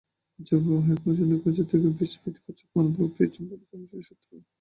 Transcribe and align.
জবাবে 0.39 0.79
হাইকমিশনারের 0.85 1.41
কাছ 1.43 1.57
থেকেও 1.71 1.91
বিসিবি 1.97 2.27
ইতিবাচক 2.31 2.67
মনোভাবই 2.75 3.11
পেয়েছে 3.15 3.39
বলে 3.41 3.65
জানিয়েছে 3.69 3.97
সূত্র। 4.07 4.29